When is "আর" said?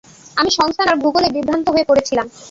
0.87-0.97